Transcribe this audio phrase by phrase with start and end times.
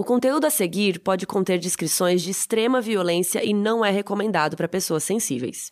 [0.00, 4.66] O conteúdo a seguir pode conter descrições de extrema violência e não é recomendado para
[4.66, 5.70] pessoas sensíveis.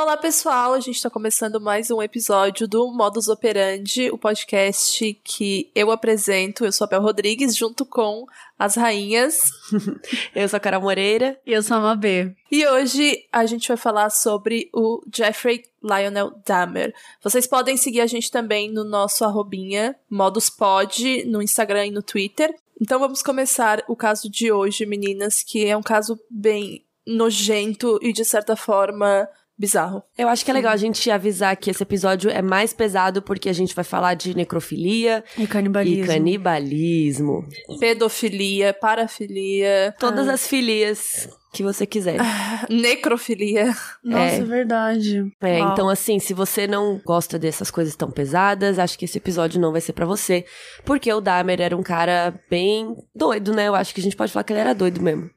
[0.00, 0.74] Olá, pessoal!
[0.74, 6.64] A gente está começando mais um episódio do Modus Operandi, o podcast que eu apresento.
[6.64, 8.24] Eu sou a Bel Rodrigues, junto com
[8.56, 9.40] as rainhas.
[10.36, 11.36] eu sou a Carol Moreira.
[11.44, 12.32] E eu sou a Mabê.
[12.48, 16.94] E hoje a gente vai falar sobre o Jeffrey Lionel Dahmer.
[17.20, 22.54] Vocês podem seguir a gente também no nosso arrobinha, moduspod, no Instagram e no Twitter.
[22.80, 28.12] Então vamos começar o caso de hoje, meninas, que é um caso bem nojento e
[28.12, 30.02] de certa forma bizarro.
[30.16, 33.48] Eu acho que é legal a gente avisar que esse episódio é mais pesado porque
[33.48, 36.04] a gente vai falar de necrofilia e canibalismo.
[36.04, 37.48] E canibalismo.
[37.80, 39.94] Pedofilia, parafilia.
[39.98, 40.34] Todas ah.
[40.34, 42.20] as filias que você quiser.
[42.20, 43.74] Ah, necrofilia.
[44.04, 45.24] Nossa, é, é verdade.
[45.40, 45.72] É, Uau.
[45.72, 49.72] então assim, se você não gosta dessas coisas tão pesadas, acho que esse episódio não
[49.72, 50.44] vai ser para você,
[50.84, 53.66] porque o Dahmer era um cara bem doido, né?
[53.66, 55.28] Eu acho que a gente pode falar que ele era doido mesmo.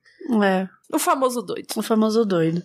[0.43, 0.67] É.
[0.93, 1.67] O famoso doido.
[1.75, 2.61] O famoso doido.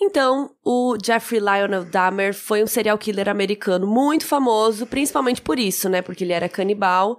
[0.00, 5.88] Então, o Jeffrey Lionel Dahmer foi um serial killer americano muito famoso, principalmente por isso,
[5.88, 6.00] né?
[6.00, 7.16] Porque ele era canibal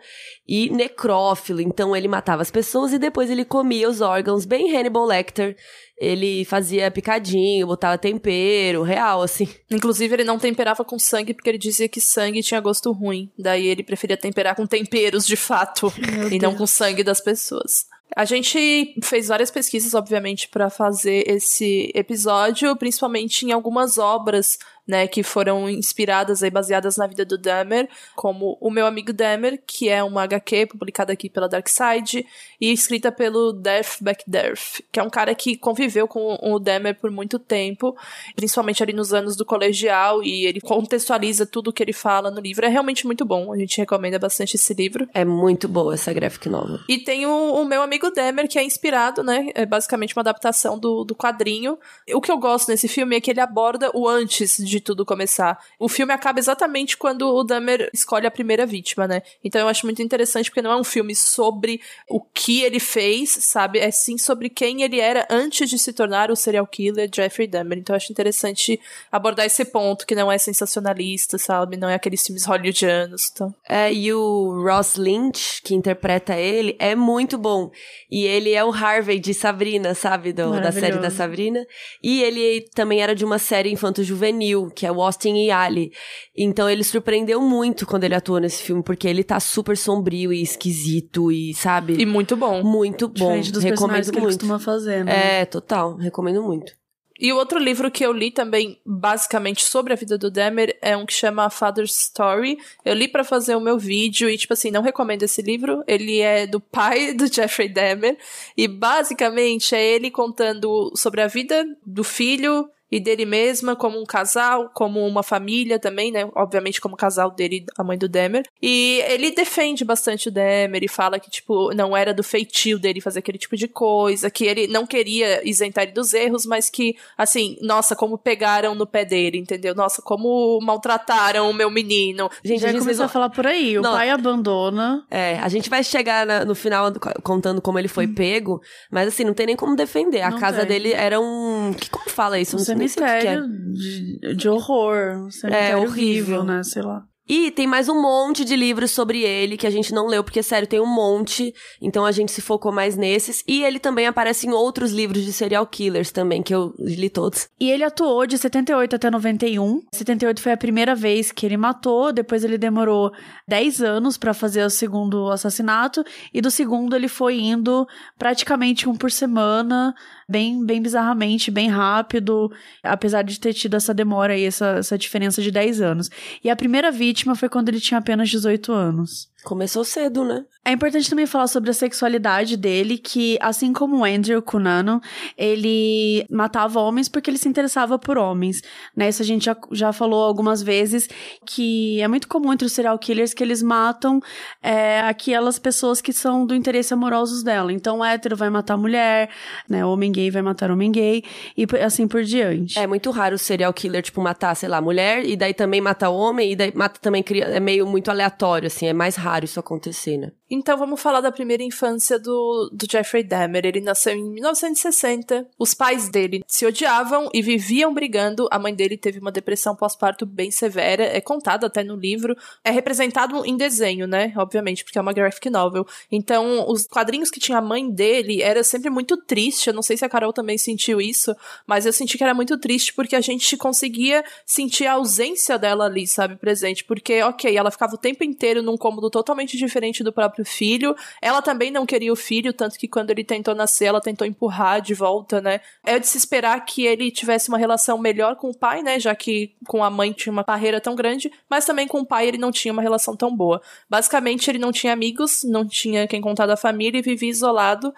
[0.48, 5.06] e necrófilo, então ele matava as pessoas e depois ele comia os órgãos, bem Hannibal
[5.06, 5.56] Lecter.
[5.98, 9.48] Ele fazia picadinho, botava tempero, real, assim.
[9.72, 13.32] Inclusive, ele não temperava com sangue porque ele dizia que sangue tinha gosto ruim.
[13.38, 16.42] Daí ele preferia temperar com temperos de fato Meu e Deus.
[16.42, 17.86] não com sangue das pessoas.
[18.16, 25.08] A gente fez várias pesquisas, obviamente, para fazer esse episódio, principalmente em algumas obras né,
[25.08, 29.90] que foram inspiradas e baseadas na vida do Dahmer, como O Meu Amigo Dahmer, que
[29.90, 32.26] é uma HQ publicada aqui pela Dark Side
[32.60, 37.00] e escrita pelo Death Back Death, que é um cara que conviveu com o Dahmer
[37.00, 37.96] por muito tempo,
[38.36, 42.42] principalmente ali nos anos do colegial, e ele contextualiza tudo o que ele fala no
[42.42, 42.66] livro.
[42.66, 45.08] É realmente muito bom, a gente recomenda bastante esse livro.
[45.14, 46.80] É muito boa essa graphic novel.
[46.90, 50.78] E tem o, o Meu Amigo Dahmer, que é inspirado, né, é basicamente uma adaptação
[50.78, 51.78] do, do quadrinho.
[52.14, 55.06] O que eu gosto nesse filme é que ele aborda o antes de de tudo
[55.06, 55.60] começar.
[55.78, 59.22] O filme acaba exatamente quando o Dahmer escolhe a primeira vítima, né?
[59.44, 61.80] Então eu acho muito interessante porque não é um filme sobre
[62.10, 63.80] o que ele fez, sabe?
[63.80, 67.78] É sim sobre quem ele era antes de se tornar o serial killer Jeffrey Dahmer.
[67.78, 68.80] Então eu acho interessante
[69.12, 71.78] abordar esse ponto que não é sensacionalista, sabe?
[71.78, 73.30] Não é aqueles filmes hollywoodianos.
[73.32, 73.54] Então.
[73.70, 77.70] É, e o Ross Lynch, que interpreta ele, é muito bom.
[78.10, 80.34] E ele é o Harvey de Sabrina, sabe?
[80.34, 81.66] Do, da série da Sabrina.
[82.02, 85.92] E ele também era de uma série infanto-juvenil que é o Austin e Ali.
[86.36, 90.42] Então ele surpreendeu muito quando ele atuou nesse filme, porque ele tá super sombrio e
[90.42, 91.94] esquisito e, sabe?
[92.00, 92.64] E muito bom.
[92.64, 93.14] Muito bom.
[93.14, 94.18] Diferente dos Recomendo que muito.
[94.18, 95.42] ele costuma fazer, né?
[95.42, 95.96] É, total.
[95.96, 96.74] Recomendo muito.
[97.20, 100.98] E o outro livro que eu li também, basicamente, sobre a vida do Demer, é
[100.98, 102.58] um que chama Father's Story.
[102.84, 105.84] Eu li para fazer o meu vídeo e, tipo assim, não recomendo esse livro.
[105.88, 108.18] Ele é do pai do Jeffrey Demer.
[108.58, 114.06] E, basicamente, é ele contando sobre a vida do filho e dele mesma como um
[114.06, 116.30] casal, como uma família também, né?
[116.36, 118.44] Obviamente como casal dele, a mãe do Demer.
[118.62, 123.02] E ele defende bastante o Demer e fala que, tipo, não era do feitio dele
[123.02, 126.96] fazer aquele tipo de coisa, que ele não queria isentar ele dos erros, mas que,
[127.18, 129.74] assim, nossa, como pegaram no pé dele, entendeu?
[129.74, 132.30] Nossa, como maltrataram o meu menino.
[132.46, 135.04] Gente, já a gente começou a falar por aí, o não, pai abandona.
[135.10, 136.94] É, a gente vai chegar na, no final
[137.24, 138.14] contando como ele foi hum.
[138.14, 138.62] pego,
[138.92, 140.22] mas assim, não tem nem como defender.
[140.22, 140.68] A não casa tem.
[140.68, 141.74] dele era um.
[141.74, 142.56] Que, como fala isso?
[142.56, 145.26] Um cemitério de, de horror.
[145.26, 146.64] Um cemitério é horrível, horrível, né?
[146.64, 147.06] Sei lá.
[147.28, 150.44] E tem mais um monte de livros sobre ele que a gente não leu, porque,
[150.44, 151.54] sério, tem um monte.
[151.82, 153.42] Então a gente se focou mais nesses.
[153.48, 157.48] E ele também aparece em outros livros de serial killers também, que eu li todos.
[157.58, 159.84] E ele atuou de 78 até 91.
[159.94, 163.10] 78 foi a primeira vez que ele matou, depois ele demorou
[163.48, 166.04] 10 anos para fazer o segundo assassinato.
[166.34, 167.88] E do segundo ele foi indo
[168.20, 169.96] praticamente um por semana
[170.28, 172.52] bem, bem bizarramente, bem rápido,
[172.82, 176.10] apesar de ter tido essa demora aí, essa, essa diferença de 10 anos.
[176.44, 179.33] E a primeira vítima foi quando ele tinha apenas 18 anos.
[179.44, 180.46] Começou cedo, né?
[180.66, 185.02] É importante também falar sobre a sexualidade dele, que assim como o Andrew Cunanan,
[185.38, 188.62] ele matava homens porque ele se interessava por homens,
[188.96, 189.10] né?
[189.10, 191.10] Isso a gente já, já falou algumas vezes,
[191.46, 194.22] que é muito comum entre os serial killers que eles matam
[194.62, 197.74] é, aquelas pessoas que são do interesse amorosos dela.
[197.74, 199.30] Então, o hétero vai matar a mulher,
[199.68, 199.86] né?
[199.86, 201.26] O homem gay vai matar o homem gay,
[201.58, 202.80] e assim por diante.
[202.80, 206.10] É muito raro o serial killer, tipo, matar, sei lá, mulher, e daí também matar
[206.10, 207.52] o homem, e daí mata também criança.
[207.52, 210.32] É meio muito aleatório, assim, é mais raro isso acontecer, né?
[210.56, 213.66] Então vamos falar da primeira infância do, do Jeffrey Dahmer.
[213.66, 215.48] Ele nasceu em 1960.
[215.58, 218.48] Os pais dele se odiavam e viviam brigando.
[218.52, 221.06] A mãe dele teve uma depressão pós-parto bem severa.
[221.06, 222.38] É contado até no livro.
[222.64, 224.32] É representado em desenho, né?
[224.38, 225.88] Obviamente, porque é uma graphic novel.
[226.12, 229.70] Então, os quadrinhos que tinha a mãe dele era sempre muito triste.
[229.70, 231.36] Eu não sei se a Carol também sentiu isso,
[231.66, 235.86] mas eu senti que era muito triste porque a gente conseguia sentir a ausência dela
[235.86, 236.84] ali, sabe, presente.
[236.84, 240.96] Porque, ok, ela ficava o tempo inteiro num cômodo totalmente diferente do próprio filho.
[241.22, 244.82] Ela também não queria o filho, tanto que quando ele tentou nascer, ela tentou empurrar
[244.82, 245.62] de volta, né?
[245.86, 249.00] É de se esperar que ele tivesse uma relação melhor com o pai, né?
[249.00, 252.28] Já que com a mãe tinha uma barreira tão grande, mas também com o pai
[252.28, 253.62] ele não tinha uma relação tão boa.
[253.90, 257.94] Basicamente, ele não tinha amigos, não tinha quem contar da família e vivia isolado.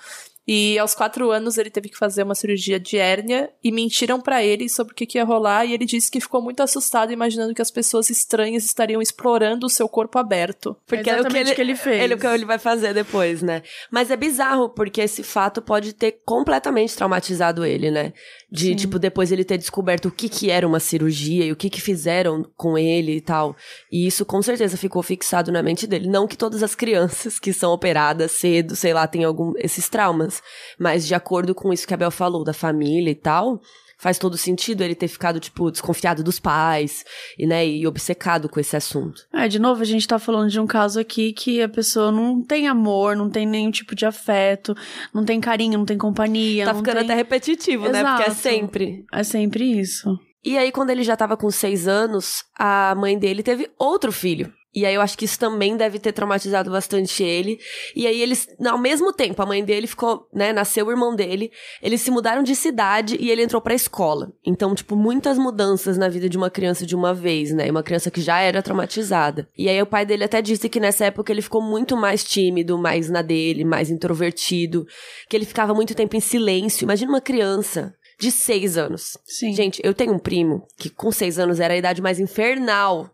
[0.47, 4.43] E aos quatro anos ele teve que fazer uma cirurgia de hérnia e mentiram para
[4.43, 7.53] ele sobre o que, que ia rolar e ele disse que ficou muito assustado imaginando
[7.53, 10.77] que as pessoas estranhas estariam explorando o seu corpo aberto.
[10.85, 12.03] Porque é, o que ele, que ele fez.
[12.03, 13.63] Ele, o que ele vai fazer depois, né?
[13.89, 18.13] Mas é bizarro porque esse fato pode ter completamente traumatizado ele, né?
[18.51, 18.75] De, Sim.
[18.75, 21.81] tipo, depois ele ter descoberto o que que era uma cirurgia e o que que
[21.81, 23.55] fizeram com ele e tal.
[23.91, 26.07] E isso com certeza ficou fixado na mente dele.
[26.07, 30.34] Não que todas as crianças que são operadas cedo, sei lá, tenham algum, esses traumas
[30.79, 33.59] mas de acordo com isso que a Bel falou, da família e tal,
[33.97, 37.03] faz todo sentido ele ter ficado, tipo, desconfiado dos pais
[37.37, 39.21] e, né, e obcecado com esse assunto.
[39.33, 42.41] É, de novo, a gente tá falando de um caso aqui que a pessoa não
[42.43, 44.75] tem amor, não tem nenhum tipo de afeto,
[45.13, 46.65] não tem carinho, não tem companhia.
[46.65, 47.05] Tá ficando tem...
[47.05, 48.03] até repetitivo, Exato.
[48.03, 48.15] né?
[48.15, 49.05] Porque é sempre.
[49.11, 50.17] É sempre isso.
[50.43, 54.53] E aí, quando ele já tava com seis anos, a mãe dele teve outro filho.
[54.75, 57.57] E aí eu acho que isso também deve ter traumatizado bastante ele.
[57.95, 61.49] E aí eles, ao mesmo tempo, a mãe dele ficou, né, nasceu o irmão dele,
[61.81, 64.33] eles se mudaram de cidade e ele entrou pra escola.
[64.45, 67.71] Então, tipo, muitas mudanças na vida de uma criança de uma vez, né?
[67.71, 69.47] Uma criança que já era traumatizada.
[69.57, 72.77] E aí o pai dele até disse que nessa época ele ficou muito mais tímido,
[72.77, 74.85] mais na dele, mais introvertido,
[75.29, 76.83] que ele ficava muito tempo em silêncio.
[76.83, 79.17] Imagina uma criança de seis anos.
[79.25, 79.53] Sim.
[79.53, 83.09] Gente, eu tenho um primo que com seis anos era a idade mais infernal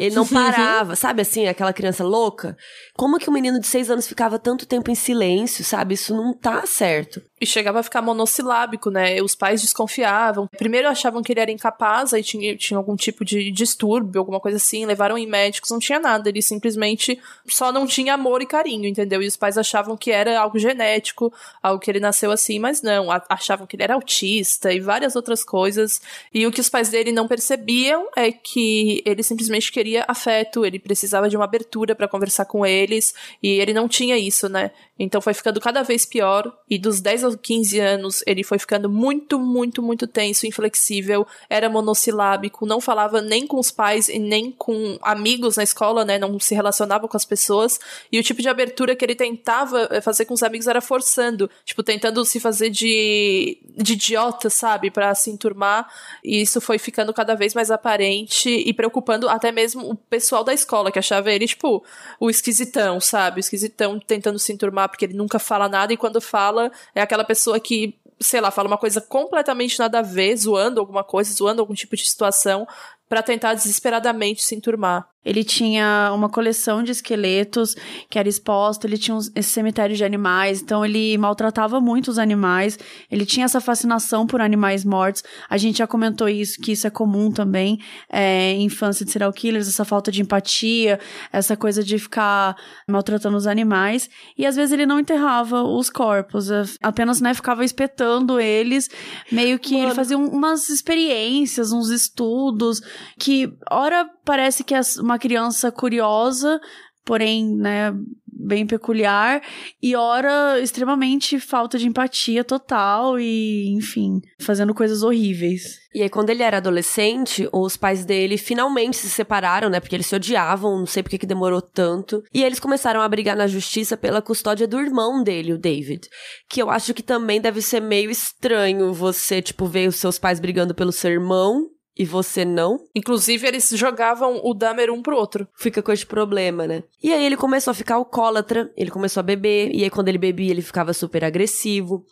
[0.00, 2.56] ele não parava, sabe assim, aquela criança louca?
[2.96, 5.94] Como que um menino de seis anos ficava tanto tempo em silêncio, sabe?
[5.94, 7.20] Isso não tá certo.
[7.40, 9.22] E chegava a ficar monossilábico, né?
[9.22, 10.48] Os pais desconfiavam.
[10.58, 14.58] Primeiro achavam que ele era incapaz, aí tinha, tinha algum tipo de distúrbio, alguma coisa
[14.58, 14.84] assim.
[14.84, 16.28] Levaram em médicos, não tinha nada.
[16.28, 19.22] Ele simplesmente só não tinha amor e carinho, entendeu?
[19.22, 21.32] E os pais achavam que era algo genético,
[21.62, 23.08] algo que ele nasceu assim, mas não.
[23.28, 26.00] Achavam que ele era autista e várias outras coisas.
[26.34, 30.78] E o que os pais dele não percebiam é que ele simplesmente queria afeto, ele
[30.78, 34.70] precisava de uma abertura para conversar com eles, e ele não tinha isso, né?
[35.02, 38.90] Então foi ficando cada vez pior, e dos 10 aos 15 anos ele foi ficando
[38.90, 44.52] muito, muito, muito tenso, inflexível, era monossilábico, não falava nem com os pais e nem
[44.52, 46.18] com amigos na escola, né?
[46.18, 47.80] Não se relacionava com as pessoas,
[48.12, 51.48] e o tipo de abertura que ele tentava eh, fazer com os amigos era forçando,
[51.64, 54.90] tipo, tentando se fazer de, de idiota, sabe?
[54.90, 55.90] para se enturmar,
[56.22, 60.52] e isso foi ficando cada vez mais aparente e preocupando até mesmo o pessoal da
[60.52, 61.82] escola, que achava ele, tipo,
[62.18, 63.38] o esquisitão, sabe?
[63.38, 67.24] O esquisitão tentando se enturmar porque ele nunca fala nada e quando fala é aquela
[67.24, 71.62] pessoa que sei lá, fala uma coisa completamente nada a ver, zoando alguma coisa, zoando
[71.62, 72.68] algum tipo de situação,
[73.08, 75.08] para tentar desesperadamente se enturmar.
[75.24, 77.74] Ele tinha uma coleção de esqueletos
[78.08, 82.78] que era exposta, ele tinha esse cemitério de animais, então ele maltratava muito os animais,
[83.10, 85.22] ele tinha essa fascinação por animais mortos.
[85.48, 87.78] A gente já comentou isso, que isso é comum também
[88.08, 90.98] é, em infância de serial killers, essa falta de empatia,
[91.32, 92.56] essa coisa de ficar
[92.88, 94.08] maltratando os animais.
[94.38, 98.88] E às vezes ele não enterrava os corpos, é, apenas né, ficava espetando eles,
[99.30, 99.86] meio que Mano.
[99.86, 102.80] ele fazia umas experiências, uns estudos,
[103.18, 106.60] que, ora, parece que as uma criança curiosa,
[107.04, 107.92] porém, né,
[108.24, 109.42] bem peculiar,
[109.82, 115.80] e ora extremamente falta de empatia total e, enfim, fazendo coisas horríveis.
[115.92, 119.80] E aí, quando ele era adolescente, os pais dele finalmente se separaram, né?
[119.80, 122.22] Porque eles se odiavam, não sei porque que demorou tanto.
[122.32, 126.08] E eles começaram a brigar na justiça pela custódia do irmão dele, o David.
[126.48, 130.38] Que eu acho que também deve ser meio estranho você, tipo, ver os seus pais
[130.38, 132.78] brigando pelo seu irmão e você não.
[132.94, 135.46] Inclusive, eles jogavam o Dahmer um pro outro.
[135.56, 136.82] Fica com esse problema, né?
[137.02, 140.18] E aí ele começou a ficar alcoólatra, ele começou a beber, e aí quando ele
[140.18, 142.04] bebia, ele ficava super agressivo.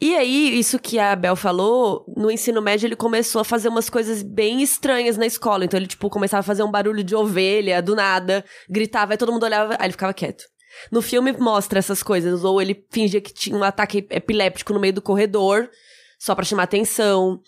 [0.00, 3.90] E aí, isso que a Bel falou, no ensino médio ele começou a fazer umas
[3.90, 5.64] coisas bem estranhas na escola.
[5.64, 9.32] Então ele, tipo, começava a fazer um barulho de ovelha, do nada, gritava, aí todo
[9.32, 10.44] mundo olhava, aí ele ficava quieto.
[10.92, 14.92] No filme mostra essas coisas, ou ele fingia que tinha um ataque epiléptico no meio
[14.92, 15.68] do corredor,
[16.16, 17.40] só para chamar atenção.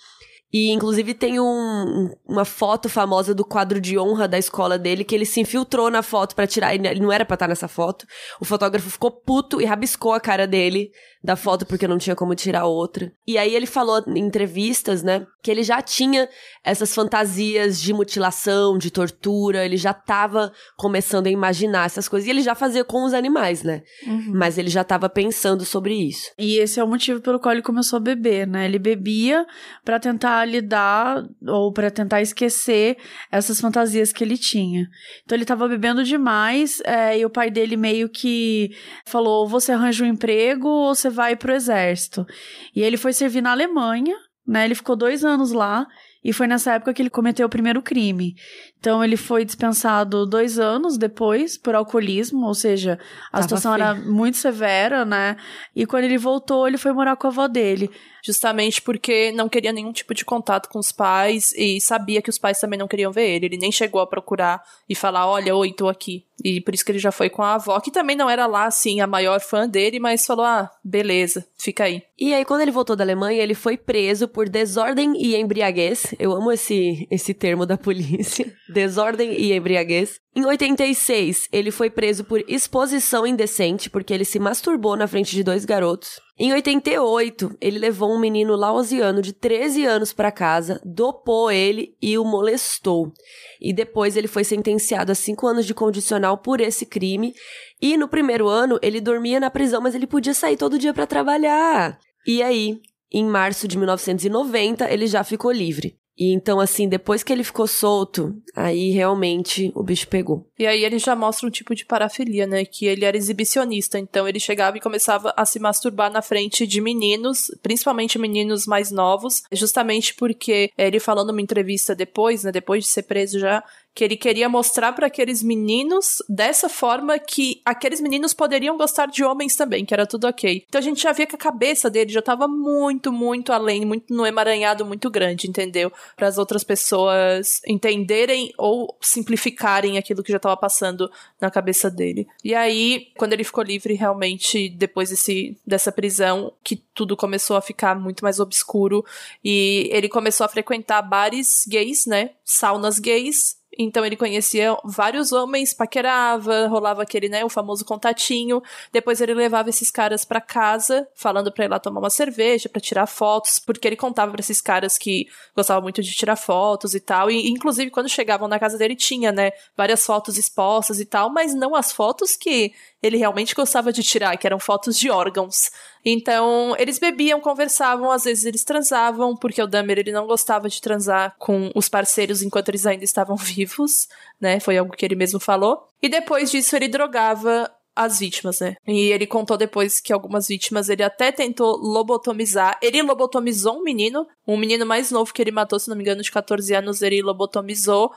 [0.53, 5.15] E inclusive tem um, uma foto famosa do quadro de honra da escola dele que
[5.15, 6.75] ele se infiltrou na foto para tirar.
[6.75, 8.05] Ele não era para estar nessa foto.
[8.41, 10.91] O fotógrafo ficou puto e rabiscou a cara dele
[11.23, 13.13] da foto porque não tinha como tirar outra.
[13.27, 16.29] E aí ele falou em entrevistas, né, que ele já tinha
[16.65, 22.31] essas fantasias de mutilação, de tortura, ele já tava começando a imaginar essas coisas e
[22.31, 23.83] ele já fazia com os animais, né?
[24.07, 24.33] Uhum.
[24.35, 26.31] Mas ele já tava pensando sobre isso.
[26.39, 28.65] E esse é o motivo pelo qual ele começou a beber, né?
[28.65, 29.47] Ele bebia
[29.85, 32.97] para tentar lidar ou para tentar esquecer
[33.31, 34.89] essas fantasias que ele tinha.
[35.25, 38.71] Então ele tava bebendo demais é, e o pai dele meio que
[39.07, 42.27] falou: você arranja um emprego ou você vai pro exército.
[42.75, 44.65] E ele foi servir na Alemanha, né?
[44.65, 45.87] Ele ficou dois anos lá.
[46.23, 48.35] E foi nessa época que ele cometeu o primeiro crime.
[48.81, 53.85] Então ele foi dispensado dois anos depois por alcoolismo, ou seja, a Tava situação feio.
[53.85, 55.37] era muito severa, né?
[55.77, 57.91] E quando ele voltou, ele foi morar com a avó dele
[58.25, 62.39] justamente porque não queria nenhum tipo de contato com os pais e sabia que os
[62.39, 63.47] pais também não queriam ver ele.
[63.47, 66.25] Ele nem chegou a procurar e falar: Olha, oi, tô aqui.
[66.43, 68.65] E por isso que ele já foi com a avó, que também não era lá,
[68.65, 72.03] assim, a maior fã dele, mas falou: Ah, beleza, fica aí.
[72.19, 76.15] E aí, quando ele voltou da Alemanha, ele foi preso por desordem e embriaguez.
[76.19, 80.21] Eu amo esse, esse termo da polícia: desordem e embriaguez.
[80.35, 85.43] Em 86, ele foi preso por exposição indecente, porque ele se masturbou na frente de
[85.43, 86.21] dois garotos.
[86.39, 92.17] Em 88, ele levou um menino laosiano de 13 anos para casa, dopou ele e
[92.17, 93.13] o molestou.
[93.61, 97.35] E depois ele foi sentenciado a 5 anos de condicional por esse crime.
[97.83, 101.07] E no primeiro ano, ele dormia na prisão, mas ele podia sair todo dia para
[101.07, 101.99] trabalhar.
[102.27, 102.81] E aí,
[103.13, 106.00] em março de 1990, ele já ficou livre.
[106.21, 110.47] E então, assim, depois que ele ficou solto, aí realmente o bicho pegou.
[110.59, 112.63] E aí ele já mostra um tipo de parafilia, né?
[112.67, 113.99] Que ele era exibicionista.
[113.99, 118.91] Então ele chegava e começava a se masturbar na frente de meninos, principalmente meninos mais
[118.91, 122.53] novos, justamente porque ele falou numa entrevista depois, né?
[122.53, 127.61] Depois de ser preso já, que ele queria mostrar para aqueles meninos dessa forma que
[127.65, 130.65] aqueles meninos poderiam gostar de homens também, que era tudo ok.
[130.69, 134.15] Então a gente já via que a cabeça dele já tava muito, muito além, muito
[134.15, 135.93] no emaranhado muito grande, entendeu?
[136.17, 142.27] Para as outras pessoas entenderem ou simplificarem aquilo que já tava passando na cabeça dele.
[142.45, 147.63] E aí, quando ele ficou livre, realmente, depois desse, dessa prisão, que tudo começou a
[147.63, 149.05] ficar muito mais obscuro
[149.45, 152.31] e ele começou a frequentar bares gays, né?
[152.45, 158.63] Saunas gays então ele conhecia vários homens, paquerava, rolava aquele, né, o famoso contatinho.
[158.93, 162.81] Depois ele levava esses caras para casa, falando para ir lá tomar uma cerveja, para
[162.81, 167.01] tirar fotos, porque ele contava para esses caras que gostavam muito de tirar fotos e
[167.01, 167.31] tal.
[167.31, 171.55] E inclusive quando chegavam na casa dele tinha, né, várias fotos expostas e tal, mas
[171.55, 175.71] não as fotos que ele realmente gostava de tirar, que eram fotos de órgãos.
[176.05, 180.81] Então, eles bebiam, conversavam, às vezes eles transavam, porque o Dahmer ele não gostava de
[180.81, 184.09] transar com os parceiros enquanto eles ainda estavam vivos,
[184.41, 184.61] né?
[184.61, 185.89] Foi algo que ele mesmo falou.
[186.03, 188.77] E depois disso ele drogava as vítimas, né?
[188.87, 192.79] E ele contou depois que algumas vítimas ele até tentou lobotomizar.
[192.81, 196.23] Ele lobotomizou um menino, um menino mais novo que ele matou, se não me engano,
[196.23, 198.13] de 14 anos, ele lobotomizou.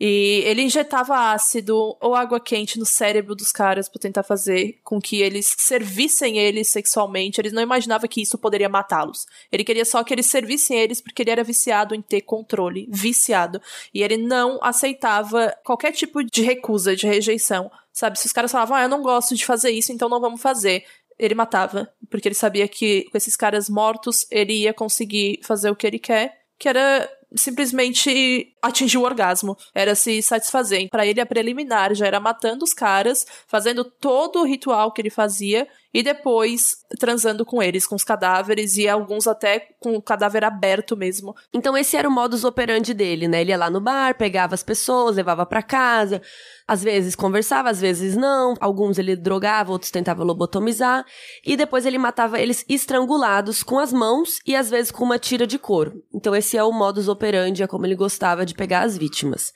[0.00, 5.00] E ele injetava ácido ou água quente no cérebro dos caras para tentar fazer com
[5.00, 7.40] que eles servissem eles sexualmente.
[7.40, 9.26] Ele não imaginava que isso poderia matá-los.
[9.50, 13.60] Ele queria só que eles servissem eles porque ele era viciado em ter controle, viciado.
[13.92, 17.70] E ele não aceitava qualquer tipo de recusa, de rejeição.
[17.92, 20.40] Sabe, se os caras falavam, ah, eu não gosto de fazer isso, então não vamos
[20.40, 20.84] fazer
[21.18, 25.74] ele matava, porque ele sabia que com esses caras mortos ele ia conseguir fazer o
[25.74, 29.56] que ele quer, que era simplesmente atingir o orgasmo.
[29.74, 30.88] Era se satisfazer.
[30.90, 35.10] Para ele, a preliminar já era matando os caras, fazendo todo o ritual que ele
[35.10, 35.66] fazia
[35.98, 40.96] e depois transando com eles, com os cadáveres e alguns até com o cadáver aberto
[40.96, 41.34] mesmo.
[41.52, 43.40] Então esse era o modus operandi dele, né?
[43.40, 46.22] Ele ia lá no bar, pegava as pessoas, levava para casa,
[46.68, 48.54] às vezes conversava, às vezes não.
[48.60, 51.04] Alguns ele drogava, outros tentava lobotomizar.
[51.44, 55.48] E depois ele matava eles estrangulados com as mãos e às vezes com uma tira
[55.48, 56.00] de couro.
[56.14, 59.52] Então esse é o modus operandi, é como ele gostava de pegar as vítimas.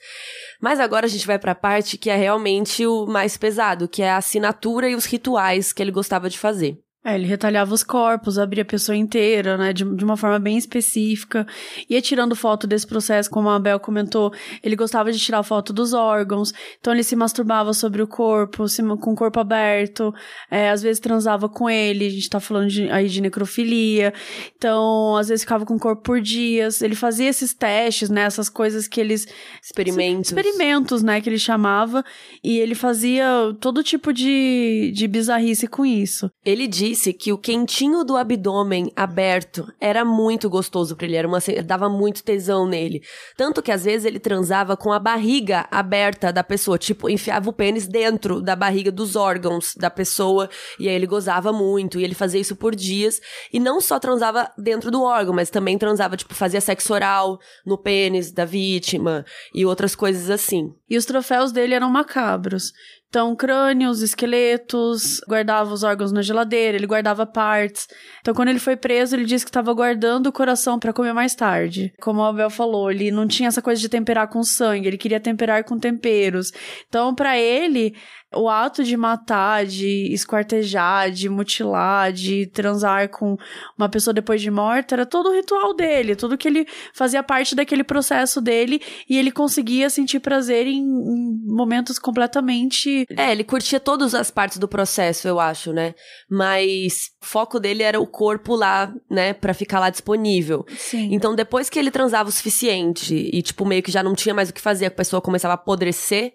[0.59, 4.01] Mas agora a gente vai para a parte que é realmente o mais pesado, que
[4.01, 6.82] é a assinatura e os rituais que ele gostava de fazer.
[7.05, 10.57] É, ele retalhava os corpos, abria a pessoa inteira, né, de, de uma forma bem
[10.57, 11.45] específica.
[11.89, 14.31] Ia tirando foto desse processo, como a Abel comentou,
[14.63, 18.81] ele gostava de tirar foto dos órgãos, então ele se masturbava sobre o corpo, se,
[18.81, 20.13] com o corpo aberto,
[20.49, 24.13] é, às vezes transava com ele, a gente tá falando de, aí de necrofilia,
[24.55, 28.47] então às vezes ficava com o corpo por dias, ele fazia esses testes, né, essas
[28.47, 29.27] coisas que eles...
[29.61, 30.31] Experimentos.
[30.31, 32.01] Experimentos, né, que ele chamava,
[32.41, 33.25] e ele fazia
[33.59, 36.31] todo tipo de, de bizarrice com isso.
[36.45, 41.27] Ele diz disse que o quentinho do abdômen aberto era muito gostoso para ele, era
[41.27, 43.01] uma dava muito tesão nele.
[43.35, 47.53] Tanto que às vezes ele transava com a barriga aberta da pessoa, tipo, enfiava o
[47.53, 50.47] pênis dentro da barriga dos órgãos da pessoa
[50.79, 53.19] e aí ele gozava muito e ele fazia isso por dias
[53.51, 57.75] e não só transava dentro do órgão, mas também transava, tipo, fazia sexo oral no
[57.75, 60.71] pênis da vítima e outras coisas assim.
[60.87, 62.71] E os troféus dele eram macabros.
[63.13, 67.87] Então, crânios, esqueletos, guardava os órgãos na geladeira, ele guardava partes.
[68.19, 71.35] Então, quando ele foi preso, ele disse que estava guardando o coração para comer mais
[71.35, 71.93] tarde.
[72.01, 75.19] Como o Abel falou, ele não tinha essa coisa de temperar com sangue, ele queria
[75.19, 76.51] temperar com temperos.
[76.89, 77.95] Então, para ele,
[78.35, 83.37] o ato de matar, de esquartejar, de mutilar, de transar com
[83.77, 87.55] uma pessoa depois de morta, era todo o ritual dele, tudo que ele fazia parte
[87.55, 93.05] daquele processo dele e ele conseguia sentir prazer em, em momentos completamente.
[93.17, 95.93] É, ele curtia todas as partes do processo, eu acho, né?
[96.29, 100.65] Mas o foco dele era o corpo lá, né, para ficar lá disponível.
[100.75, 101.09] Sim.
[101.11, 104.49] Então, depois que ele transava o suficiente e, tipo, meio que já não tinha mais
[104.49, 106.33] o que fazer, a pessoa começava a apodrecer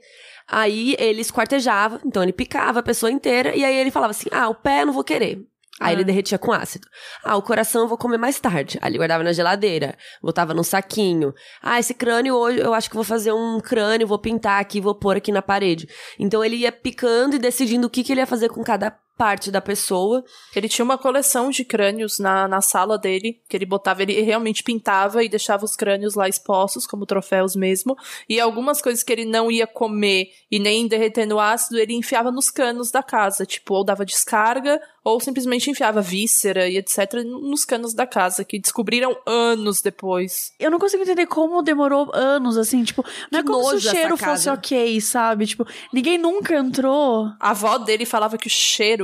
[0.49, 4.49] Aí ele esquartejava, então ele picava a pessoa inteira, e aí ele falava assim: ah,
[4.49, 5.47] o pé eu não vou querer.
[5.81, 5.93] Aí ah.
[5.93, 6.87] ele derretia com ácido.
[7.25, 8.79] Ah, o coração eu vou comer mais tarde.
[8.83, 11.33] Aí ele guardava na geladeira, botava num saquinho.
[11.63, 14.95] Ah, esse crânio hoje eu acho que vou fazer um crânio, vou pintar aqui, vou
[14.95, 15.89] pôr aqui na parede.
[16.19, 19.51] Então ele ia picando e decidindo o que, que ele ia fazer com cada parte
[19.51, 20.25] da pessoa.
[20.55, 24.63] Ele tinha uma coleção de crânios na, na sala dele, que ele botava, ele realmente
[24.63, 27.97] pintava e deixava os crânios lá expostos, como troféus mesmo.
[28.29, 32.31] E algumas coisas que ele não ia comer e nem derreter no ácido, ele enfiava
[32.31, 37.25] nos canos da casa, tipo, ou dava descarga, ou simplesmente enfiava víscera e etc.
[37.25, 40.53] nos canos da casa, que descobriram anos depois.
[40.61, 43.75] Eu não consigo entender como demorou anos, assim, tipo, não é que é como se
[43.77, 45.47] o cheiro fosse ok, sabe?
[45.47, 47.27] Tipo, ninguém nunca entrou.
[47.41, 48.51] A avó dele falava que o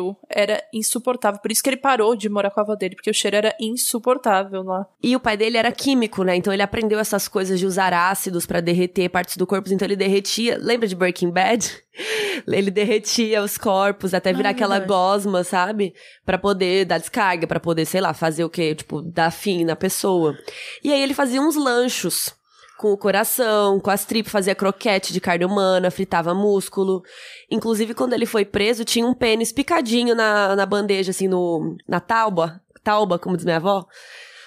[0.05, 3.11] cheiro era insuportável, por isso que ele parou de morar com a avó dele, porque
[3.11, 4.87] o cheiro era insuportável lá.
[5.03, 6.37] E o pai dele era químico, né?
[6.37, 9.97] Então ele aprendeu essas coisas de usar ácidos para derreter partes do corpo, então ele
[9.97, 10.59] derretia.
[10.61, 11.85] Lembra de Breaking Bad?
[12.49, 14.89] Ele derretia os corpos até virar Ai, aquela verdade.
[14.89, 15.95] gosma, sabe?
[16.27, 18.75] para poder dar descarga, para poder, sei lá, fazer o quê?
[18.75, 20.37] Tipo, dar fim na pessoa.
[20.83, 22.35] E aí ele fazia uns lanchos
[22.79, 27.03] com o coração, com as tripas, fazia croquete de carne humana, fritava músculo.
[27.51, 32.01] Inclusive, quando ele foi preso, tinha um pênis picadinho na, na bandeja, assim, no, na
[32.01, 33.87] tauba, tauba, como diz minha avó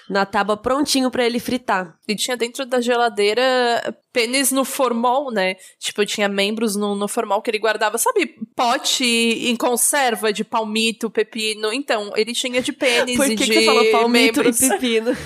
[0.08, 1.96] na tábua prontinho para ele fritar.
[2.06, 5.56] E tinha dentro da geladeira pênis no formol, né?
[5.78, 11.10] Tipo, tinha membros no, no formol que ele guardava, sabe, pote em conserva de palmito,
[11.10, 11.72] pepino.
[11.72, 14.60] Então, ele tinha de pênis Por que e que de você falou palmito membros.
[14.60, 15.10] e pepino?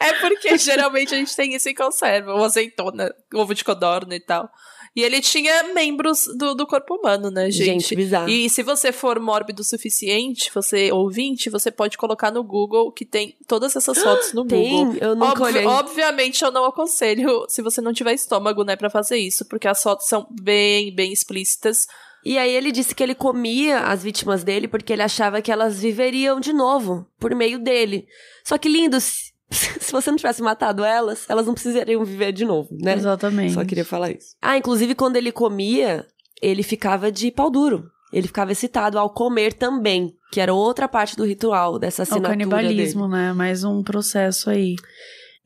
[0.00, 4.14] é, é porque geralmente a gente tem isso em conserva, ou azeitona, ovo de codorna
[4.14, 4.48] e tal.
[4.96, 7.66] E ele tinha membros do, do corpo humano, né, gente?
[7.66, 8.30] Gente, bizarro.
[8.30, 13.04] E se você for mórbido o suficiente, você ouvinte, você pode colocar no Google que
[13.04, 14.86] tem todas essas fotos no tem?
[14.86, 14.98] Google.
[14.98, 15.66] Eu nunca Obvi olhei.
[15.66, 19.82] Obviamente eu não aconselho se você não tiver estômago, né, para fazer isso, porque as
[19.82, 21.86] fotos são bem, bem explícitas.
[22.24, 25.78] E aí ele disse que ele comia as vítimas dele porque ele achava que elas
[25.78, 28.06] viveriam de novo por meio dele.
[28.42, 28.96] Só que lindo,
[29.80, 32.94] se você não tivesse matado elas, elas não precisariam viver de novo, né?
[32.94, 33.54] Exatamente.
[33.54, 34.34] Só queria falar isso.
[34.40, 36.06] Ah, inclusive quando ele comia,
[36.42, 37.90] ele ficava de pau duro.
[38.12, 42.36] Ele ficava excitado ao comer também, que era outra parte do ritual dessa assinatura é
[42.36, 43.22] o canibalismo, dele.
[43.22, 43.32] né?
[43.32, 44.76] Mais um processo aí.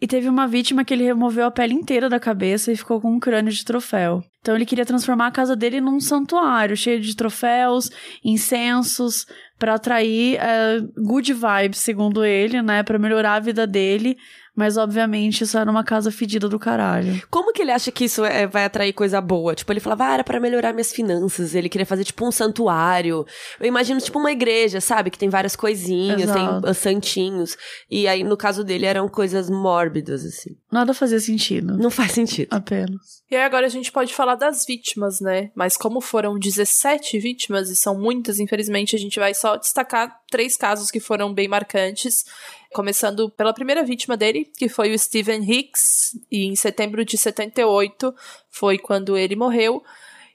[0.01, 3.13] E teve uma vítima que ele removeu a pele inteira da cabeça e ficou com
[3.13, 4.23] um crânio de troféu.
[4.41, 7.91] Então ele queria transformar a casa dele num santuário, cheio de troféus,
[8.25, 9.27] incensos,
[9.61, 14.17] para atrair uh, good vibes, segundo ele, né, para melhorar a vida dele,
[14.55, 17.23] mas, obviamente, isso era uma casa fedida do caralho.
[17.31, 19.55] Como que ele acha que isso é, vai atrair coisa boa?
[19.55, 21.55] Tipo, ele falava, ah, era pra melhorar minhas finanças.
[21.55, 23.27] Ele queria fazer, tipo, um santuário.
[23.59, 25.11] Eu imagino, tipo, uma igreja, sabe?
[25.11, 26.63] Que tem várias coisinhas, Exato.
[26.63, 27.57] tem santinhos.
[27.91, 30.57] E aí, no caso dele, eram coisas mórbidas, assim.
[30.71, 31.77] Nada fazia sentido.
[31.77, 32.49] Não faz sentido.
[32.51, 33.21] Apenas.
[33.31, 35.51] E aí, agora a gente pode falar das vítimas, né?
[35.55, 40.57] Mas como foram 17 vítimas, e são muitas, infelizmente, a gente vai só destacar três
[40.57, 42.25] casos que foram bem marcantes.
[42.73, 48.15] Começando pela primeira vítima dele, que foi o Stephen Hicks, e em setembro de 78
[48.49, 49.83] foi quando ele morreu.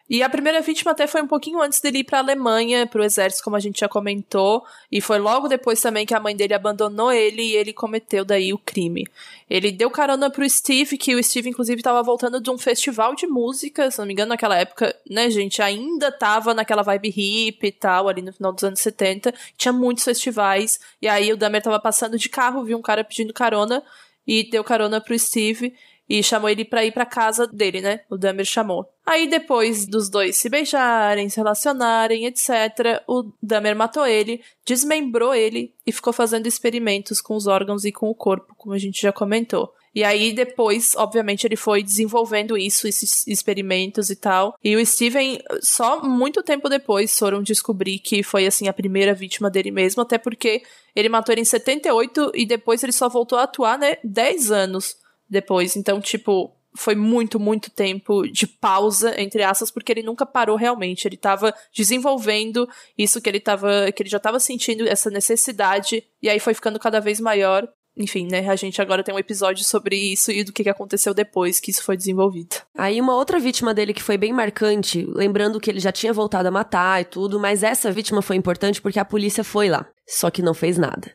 [0.08, 3.02] E a primeira vítima até foi um pouquinho antes dele ir para a Alemanha, para
[3.02, 6.36] o exército, como a gente já comentou, e foi logo depois também que a mãe
[6.36, 9.08] dele abandonou ele e ele cometeu daí o crime.
[9.50, 13.26] Ele deu carona pro Steve, que o Steve inclusive estava voltando de um festival de
[13.26, 17.72] música, se não me engano, naquela época, né, gente, ainda tava naquela vibe hip e
[17.72, 21.80] tal, ali no final dos anos 70, tinha muitos festivais, e aí o Dahmer tava
[21.80, 23.82] passando de carro, viu um cara pedindo carona
[24.28, 25.74] e deu carona pro Steve
[26.08, 28.02] e chamou ele pra ir pra casa dele, né?
[28.10, 28.86] O Dahmer chamou.
[29.06, 35.74] Aí depois dos dois se beijarem, se relacionarem, etc., o Dahmer matou ele, desmembrou ele
[35.86, 39.12] e ficou fazendo experimentos com os órgãos e com o corpo, como a gente já
[39.12, 39.74] comentou.
[39.96, 44.54] E aí depois, obviamente, ele foi desenvolvendo isso, esses experimentos e tal.
[44.62, 49.50] E o Steven, só muito tempo depois, foram descobrir que foi, assim, a primeira vítima
[49.50, 50.64] dele mesmo, até porque
[50.94, 54.98] ele matou ele em 78 e depois ele só voltou a atuar, né, 10 anos
[55.30, 55.76] depois.
[55.76, 61.08] Então, tipo, foi muito, muito tempo de pausa, entre aspas, porque ele nunca parou realmente.
[61.08, 66.30] Ele estava desenvolvendo isso que ele tava, que ele já estava sentindo, essa necessidade, e
[66.30, 69.96] aí foi ficando cada vez maior enfim, né, a gente agora tem um episódio sobre
[69.96, 72.58] isso e do que aconteceu depois que isso foi desenvolvido.
[72.78, 76.48] Aí uma outra vítima dele que foi bem marcante, lembrando que ele já tinha voltado
[76.48, 80.30] a matar e tudo, mas essa vítima foi importante porque a polícia foi lá, só
[80.30, 81.10] que não fez nada.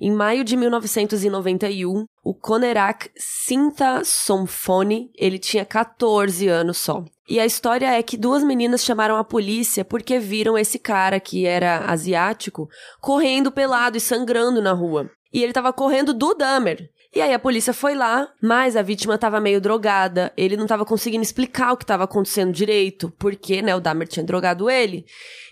[0.00, 7.04] Em maio de 1991, o Conerak Sinta Somfone, ele tinha 14 anos só.
[7.28, 11.46] E a história é que duas meninas chamaram a polícia porque viram esse cara, que
[11.46, 12.68] era asiático,
[13.00, 16.88] correndo pelado e sangrando na rua e ele tava correndo do Dahmer.
[17.12, 20.84] E aí a polícia foi lá, mas a vítima tava meio drogada, ele não tava
[20.84, 25.04] conseguindo explicar o que tava acontecendo direito, porque, né, o Dahmer tinha drogado ele.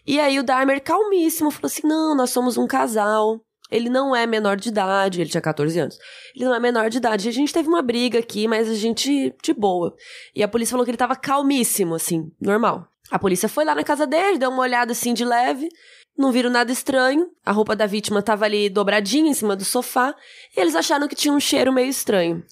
[0.07, 3.41] E aí o Dahmer, calmíssimo, falou assim: não, nós somos um casal.
[3.71, 5.99] Ele não é menor de idade, ele tinha 14 anos.
[6.37, 7.27] Ele não é menor de idade.
[7.27, 9.95] A gente teve uma briga aqui, mas a gente de boa.
[10.37, 12.87] E a polícia falou que ele tava calmíssimo, assim, normal.
[13.11, 15.69] A polícia foi lá na casa dele, deu uma olhada assim de leve.
[16.17, 17.29] Não viram nada estranho.
[17.45, 20.15] A roupa da vítima estava ali dobradinha em cima do sofá.
[20.57, 22.43] E eles acharam que tinha um cheiro meio estranho.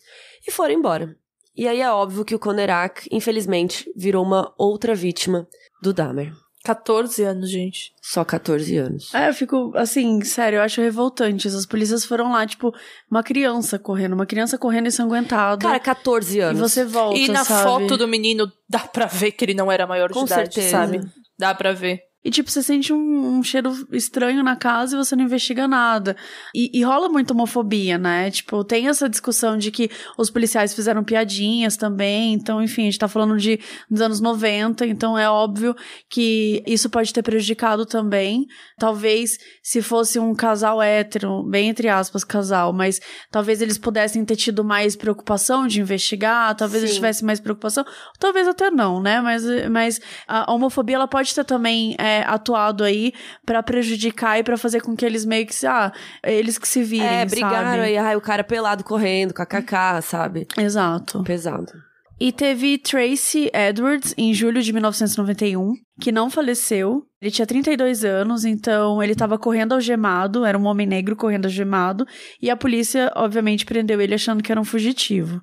[0.46, 1.14] E foram embora.
[1.56, 5.46] E aí é óbvio que o Konerak, infelizmente, virou uma outra vítima
[5.82, 6.32] do Dahmer.
[6.62, 7.92] 14 anos, gente.
[8.02, 9.14] Só 14 anos.
[9.14, 11.48] É, eu fico, assim, sério, eu acho revoltante.
[11.48, 12.70] As polícias foram lá, tipo,
[13.10, 15.60] uma criança correndo, uma criança correndo ensanguentada.
[15.62, 16.58] Cara, 14 anos.
[16.58, 17.62] E você volta, E na sabe?
[17.64, 20.70] foto do menino, dá pra ver que ele não era maior Com de idade, certeza.
[20.70, 21.00] sabe?
[21.38, 22.02] Dá pra ver.
[22.22, 26.14] E, tipo, você sente um, um cheiro estranho na casa e você não investiga nada.
[26.54, 28.30] E, e rola muita homofobia, né?
[28.30, 32.34] Tipo, tem essa discussão de que os policiais fizeram piadinhas também.
[32.34, 33.58] Então, enfim, a gente tá falando de
[33.90, 35.74] dos anos 90, então é óbvio
[36.10, 38.46] que isso pode ter prejudicado também.
[38.78, 44.36] Talvez se fosse um casal hétero, bem entre aspas, casal, mas talvez eles pudessem ter
[44.36, 47.84] tido mais preocupação de investigar, talvez eles tivessem mais preocupação,
[48.18, 49.20] talvez até não, né?
[49.20, 53.12] Mas, mas a homofobia ela pode ter também é, atuado aí
[53.46, 55.92] pra prejudicar e pra fazer com que eles meio que se, ah,
[56.22, 57.80] eles que se virem, É, brigaram sabe?
[57.80, 60.46] aí, ai, o cara pelado correndo, kkk, sabe?
[60.58, 61.22] Exato.
[61.24, 61.72] Pesado.
[62.20, 67.02] E teve Tracy Edwards em julho de 1991, que não faleceu.
[67.18, 72.06] Ele tinha 32 anos, então ele estava correndo algemado, era um homem negro correndo algemado,
[72.40, 75.40] e a polícia, obviamente, prendeu ele achando que era um fugitivo.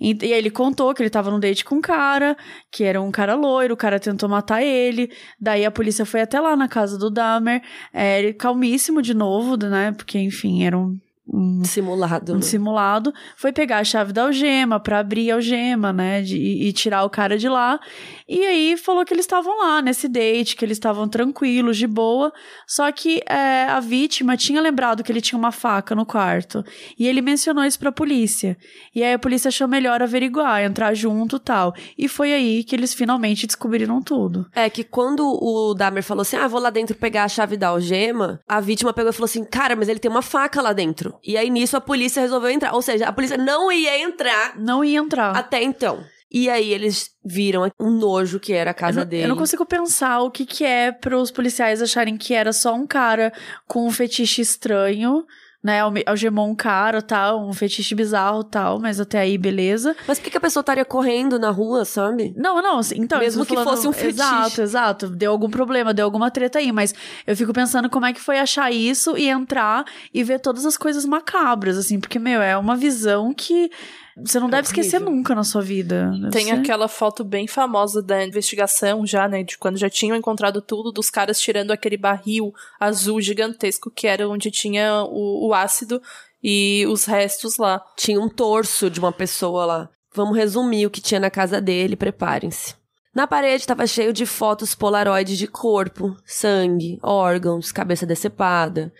[0.00, 2.34] E, e aí ele contou que ele estava num date com um cara,
[2.72, 6.40] que era um cara loiro, o cara tentou matar ele, daí a polícia foi até
[6.40, 11.64] lá na casa do Dahmer, é, calmíssimo de novo, né, porque, enfim, era um um,
[11.64, 12.32] Simulado.
[12.32, 12.42] um né?
[12.42, 16.72] simulado, foi pegar a chave da algema pra abrir a algema, né, de- e, e
[16.72, 17.80] tirar o cara de lá.
[18.28, 22.32] E aí falou que eles estavam lá nesse date, que eles estavam tranquilos, de boa.
[22.66, 26.62] Só que é, a vítima tinha lembrado que ele tinha uma faca no quarto.
[26.98, 28.56] E ele mencionou isso pra polícia.
[28.94, 31.74] E aí a polícia achou melhor averiguar, entrar junto e tal.
[31.98, 34.46] E foi aí que eles finalmente descobriram tudo.
[34.54, 37.68] É que quando o Dahmer falou assim, ah, vou lá dentro pegar a chave da
[37.68, 41.13] algema, a vítima pegou e falou assim, cara, mas ele tem uma faca lá dentro.
[41.22, 42.72] E aí nisso a polícia resolveu entrar.
[42.74, 45.36] Ou seja, a polícia não ia entrar Não ia entrar.
[45.36, 46.04] até então.
[46.30, 49.22] E aí eles viram um nojo que era a casa eu não, dele.
[49.24, 52.74] Eu não consigo pensar o que, que é para os policiais acharem que era só
[52.74, 53.32] um cara
[53.68, 55.24] com um fetiche estranho,
[55.64, 55.80] né?
[56.06, 59.96] Algemou um cara, tal, um fetiche bizarro, tal, mas até aí, beleza.
[60.06, 62.34] Mas por que, que a pessoa estaria correndo na rua, sabe?
[62.36, 63.18] Não, não, assim, então...
[63.18, 64.20] Mesmo que falando- fosse um fetiche.
[64.22, 65.08] Exato, exato.
[65.08, 66.94] Deu algum problema, deu alguma treta aí, mas
[67.26, 70.76] eu fico pensando como é que foi achar isso e entrar e ver todas as
[70.76, 73.70] coisas macabras, assim, porque, meu, é uma visão que
[74.16, 75.14] você não deve esquecer horrível.
[75.14, 76.10] nunca na sua vida.
[76.10, 79.42] Deve Tem ser- aquela foto bem famosa da investigação já, né?
[79.42, 84.28] De quando já tinham encontrado tudo, dos caras tirando aquele barril azul gigantesco que era
[84.28, 86.00] onde tinha o, o ácido
[86.42, 87.82] e os restos lá.
[87.96, 89.88] Tinha um torso de uma pessoa lá.
[90.14, 92.74] Vamos resumir o que tinha na casa dele, preparem-se.
[93.14, 98.92] Na parede estava cheio de fotos polaroid de corpo, sangue, órgãos, cabeça decepada.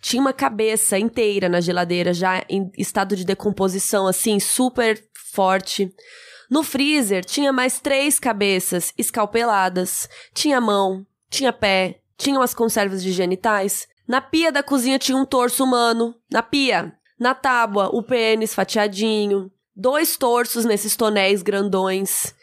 [0.00, 5.90] Tinha uma cabeça inteira na geladeira, já em estado de decomposição, assim, super forte.
[6.50, 10.06] No freezer tinha mais três cabeças escalpeladas.
[10.34, 13.88] Tinha mão, tinha pé, tinham as conservas de genitais.
[14.06, 16.14] Na pia da cozinha tinha um torso humano.
[16.30, 16.92] Na pia.
[17.18, 19.50] Na tábua, o pênis fatiadinho.
[19.74, 22.34] dois torsos nesses tonéis grandões.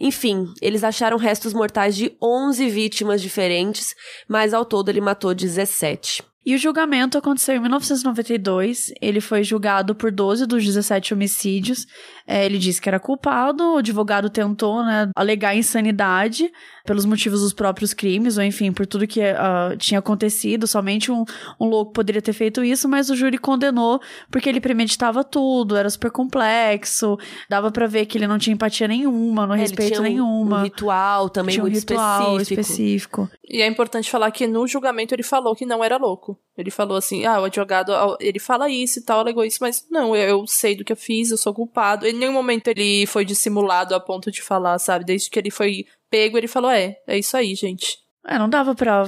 [0.00, 3.94] Enfim, eles acharam restos mortais de 11 vítimas diferentes,
[4.28, 6.22] mas ao todo ele matou 17.
[6.48, 8.90] E o julgamento aconteceu em 1992.
[9.02, 11.86] Ele foi julgado por 12 dos 17 homicídios.
[12.30, 13.72] É, ele disse que era culpado.
[13.72, 16.52] O advogado tentou né, alegar insanidade
[16.84, 20.66] pelos motivos dos próprios crimes, ou enfim, por tudo que uh, tinha acontecido.
[20.66, 21.24] Somente um,
[21.58, 23.98] um louco poderia ter feito isso, mas o júri condenou
[24.30, 27.16] porque ele premeditava tudo, era super complexo.
[27.48, 30.60] Dava para ver que ele não tinha empatia nenhuma, não é, respeito um, nenhuma.
[30.60, 32.60] Um ritual também tinha muito um ritual específico.
[32.60, 33.30] específico.
[33.48, 36.38] E é importante falar que no julgamento ele falou que não era louco.
[36.58, 40.14] Ele falou assim: ah, o advogado, ele fala isso e tal, alegou isso, mas não,
[40.16, 42.04] eu, eu sei do que eu fiz, eu sou culpado.
[42.04, 45.04] Em nenhum momento ele foi dissimulado a ponto de falar, sabe?
[45.04, 47.96] Desde que ele foi pego, ele falou: é, é isso aí, gente.
[48.26, 49.04] É, não dava pra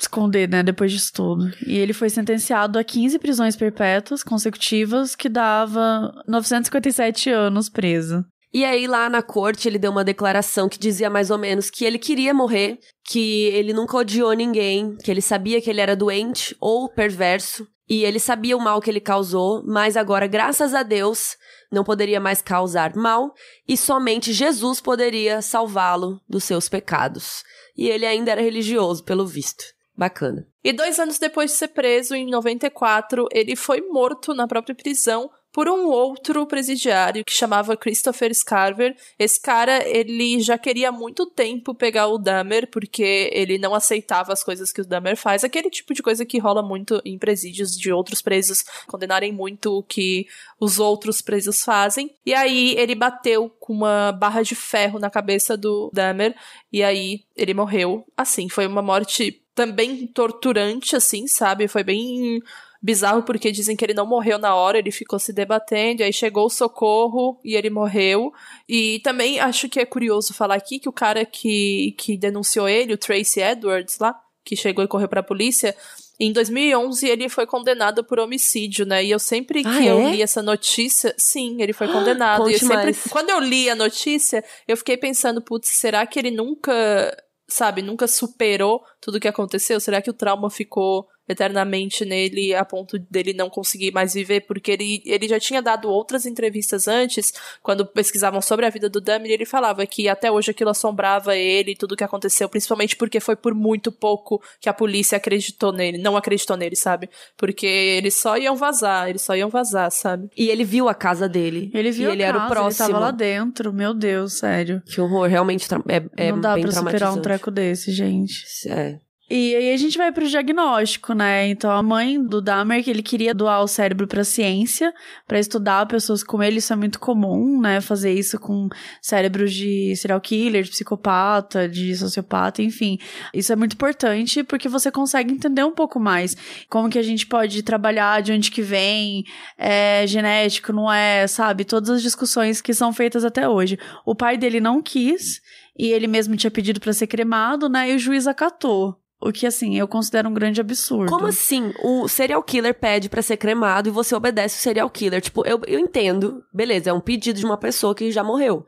[0.00, 1.52] esconder, né, depois disso tudo.
[1.66, 8.24] E ele foi sentenciado a 15 prisões perpétuas consecutivas, que dava 957 anos preso.
[8.54, 11.86] E aí, lá na corte, ele deu uma declaração que dizia mais ou menos que
[11.86, 16.54] ele queria morrer, que ele nunca odiou ninguém, que ele sabia que ele era doente
[16.60, 21.36] ou perverso, e ele sabia o mal que ele causou, mas agora, graças a Deus,
[21.72, 23.34] não poderia mais causar mal,
[23.66, 27.42] e somente Jesus poderia salvá-lo dos seus pecados.
[27.76, 29.64] E ele ainda era religioso, pelo visto.
[29.96, 30.46] Bacana.
[30.64, 35.30] E dois anos depois de ser preso, em 94, ele foi morto na própria prisão
[35.52, 38.96] por um outro presidiário que chamava Christopher Scarver.
[39.18, 44.32] Esse cara, ele já queria há muito tempo pegar o Dahmer, porque ele não aceitava
[44.32, 45.44] as coisas que o Dahmer faz.
[45.44, 49.82] Aquele tipo de coisa que rola muito em presídios de outros presos condenarem muito o
[49.82, 50.26] que
[50.58, 52.14] os outros presos fazem.
[52.24, 56.34] E aí ele bateu com uma barra de ferro na cabeça do Dahmer,
[56.72, 58.06] e aí ele morreu.
[58.16, 61.68] Assim, foi uma morte também torturante, assim, sabe?
[61.68, 62.42] Foi bem
[62.82, 66.46] bizarro porque dizem que ele não morreu na hora, ele ficou se debatendo, aí chegou
[66.46, 68.32] o socorro e ele morreu.
[68.68, 72.94] E também acho que é curioso falar aqui que o cara que, que denunciou ele,
[72.94, 75.76] o Tracy Edwards lá, que chegou e correu pra polícia,
[76.18, 79.04] em 2011 ele foi condenado por homicídio, né?
[79.04, 80.10] E eu sempre que Ah, eu é?
[80.10, 82.42] li essa notícia, sim, ele foi condenado.
[82.42, 83.06] Conte e eu sempre, mais.
[83.08, 87.16] quando eu li a notícia, eu fiquei pensando, putz, será que ele nunca,
[87.48, 89.78] sabe, nunca superou tudo o que aconteceu?
[89.78, 94.42] Será que o trauma ficou eternamente nele a ponto dele não conseguir mais viver?
[94.42, 99.02] Porque ele, ele já tinha dado outras entrevistas antes, quando pesquisavam sobre a vida do
[99.24, 103.20] e ele falava que até hoje aquilo assombrava ele, tudo o que aconteceu, principalmente porque
[103.20, 107.10] foi por muito pouco que a polícia acreditou nele, não acreditou nele, sabe?
[107.36, 110.30] Porque eles só iam vazar, eles só iam vazar, sabe?
[110.36, 111.70] E ele viu a casa dele.
[111.74, 112.84] Ele viu e a ele era o casa, próximo.
[112.84, 114.82] Ele tava lá dentro, meu Deus, sério.
[114.86, 118.44] Que horror, realmente é, é não dá bem pra superar um treco desse, gente.
[118.68, 118.98] É.
[119.34, 121.48] E aí a gente vai pro diagnóstico, né?
[121.48, 124.92] Então a mãe do Dahmer que ele queria doar o cérebro pra ciência,
[125.26, 127.80] pra estudar pessoas como ele, isso é muito comum, né?
[127.80, 128.68] Fazer isso com
[129.00, 132.98] cérebros de serial killer, de psicopata, de sociopata, enfim.
[133.32, 136.36] Isso é muito importante porque você consegue entender um pouco mais
[136.68, 139.24] como que a gente pode trabalhar, de onde que vem,
[139.56, 141.64] é genético, não é, sabe?
[141.64, 143.78] Todas as discussões que são feitas até hoje.
[144.04, 145.40] O pai dele não quis
[145.74, 147.90] e ele mesmo tinha pedido pra ser cremado, né?
[147.90, 149.01] E o juiz acatou.
[149.24, 151.08] O que, assim, eu considero um grande absurdo.
[151.10, 151.72] Como assim?
[151.82, 155.20] O serial killer pede pra ser cremado e você obedece o serial killer.
[155.20, 156.42] Tipo, eu, eu entendo.
[156.52, 158.64] Beleza, é um pedido de uma pessoa que já morreu.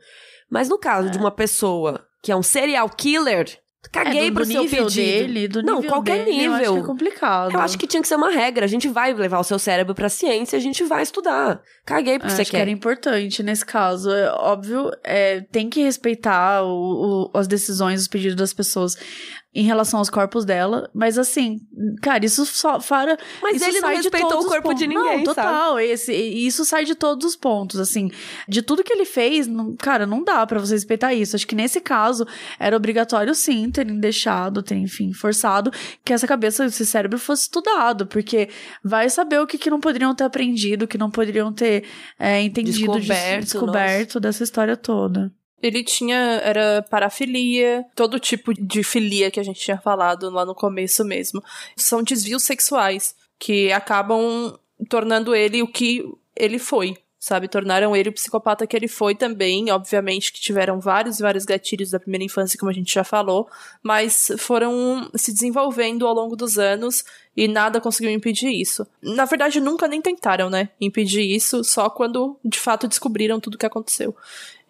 [0.49, 3.59] Mas no caso de uma pessoa que é um serial killer,
[3.91, 5.05] caguei é, do, pro do seu nível pedido.
[5.05, 6.83] dele, do Não, nível qualquer dele, Eu acho que nível.
[6.83, 7.53] é complicado.
[7.53, 8.65] Eu acho que tinha que ser uma regra.
[8.65, 11.61] A gente vai levar o seu cérebro pra ciência e a gente vai estudar.
[11.85, 12.61] Caguei porque Eu você acho que quer.
[12.61, 14.09] era importante nesse caso.
[14.11, 18.95] É, óbvio, é, tem que respeitar o- o- as decisões, os pedidos das pessoas
[19.55, 20.89] em relação aos corpos dela.
[20.93, 21.61] Mas assim,
[22.01, 23.17] cara, isso só fora.
[23.41, 25.47] Mas isso ele não respeitou o corpo de ninguém, Não, sabe?
[25.47, 25.79] total.
[25.79, 28.11] Esse, isso sai de todos os pontos, assim.
[28.49, 31.37] De tudo que ele fez, não- cara, não dá pra você respeitar isso.
[31.37, 32.27] Acho que nesse caso
[32.59, 35.71] era obrigatório sim terem deixado, ter, enfim, forçado
[36.03, 38.49] que essa cabeça, esse cérebro fosse estudado, porque
[38.83, 41.85] vai saber o que, que não poderiam ter aprendido, o que não poderiam ter
[42.19, 45.31] é, entendido, Descoberto, descoberto dessa história toda.
[45.61, 50.53] Ele tinha, era parafilia, todo tipo de filia que a gente tinha falado lá no
[50.53, 51.43] começo mesmo.
[51.75, 54.57] São desvios sexuais que acabam
[54.89, 56.03] tornando ele o que
[56.35, 57.47] ele foi, sabe?
[57.47, 59.71] Tornaram ele o psicopata que ele foi também.
[59.71, 63.47] Obviamente que tiveram vários e vários gatilhos da primeira infância, como a gente já falou,
[63.81, 67.03] mas foram se desenvolvendo ao longo dos anos
[67.35, 68.85] e nada conseguiu impedir isso.
[69.01, 70.69] Na verdade, nunca nem tentaram, né?
[70.79, 74.15] Impedir isso, só quando de fato descobriram tudo o que aconteceu.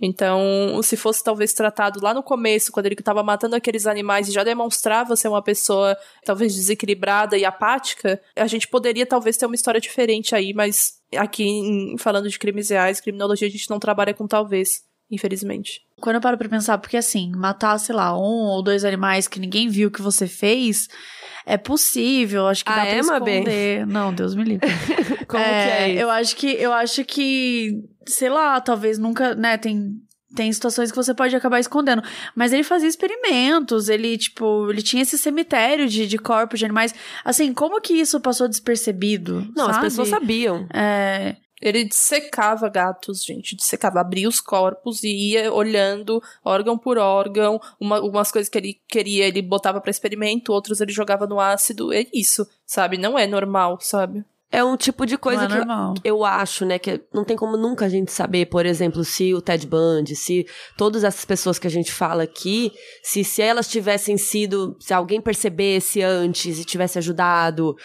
[0.01, 4.31] Então, se fosse talvez tratado lá no começo, quando ele estava matando aqueles animais e
[4.31, 9.55] já demonstrava ser uma pessoa talvez desequilibrada e apática, a gente poderia talvez ter uma
[9.55, 14.27] história diferente aí, mas aqui falando de crimes reais, criminologia, a gente não trabalha com
[14.27, 15.85] talvez infelizmente.
[16.01, 19.39] Quando eu paro pra pensar, porque assim, matar, sei lá, um ou dois animais que
[19.39, 20.88] ninguém viu que você fez,
[21.45, 23.88] é possível, acho que ah, dá é, pra esconder.
[23.88, 24.67] Não, Deus me livre.
[25.27, 26.01] Como é, que é isso?
[26.01, 27.71] Eu acho que, eu acho que,
[28.05, 30.01] sei lá, talvez nunca, né, tem
[30.36, 32.03] tem situações que você pode acabar escondendo.
[32.36, 36.93] Mas ele fazia experimentos, ele, tipo, ele tinha esse cemitério de, de corpos de animais.
[37.23, 39.47] Assim, como que isso passou despercebido?
[39.55, 39.77] Não, sabe?
[39.77, 40.67] as pessoas sabiam.
[40.73, 41.38] É.
[41.62, 43.56] Ele dissecava gatos, gente.
[43.56, 47.60] Dissecava, abria os corpos e ia olhando órgão por órgão.
[47.80, 51.94] Uma, umas coisas que ele queria, ele botava para experimento, outros ele jogava no ácido.
[51.94, 52.98] É isso, sabe?
[52.98, 54.26] Não é normal, sabe?
[54.52, 55.54] É um tipo de coisa é que
[56.08, 59.34] eu, eu, acho, né, que não tem como nunca a gente saber, por exemplo, se
[59.34, 62.72] o Ted Bundy, se todas essas pessoas que a gente fala aqui,
[63.04, 67.76] se, se elas tivessem sido, se alguém percebesse antes e tivesse ajudado.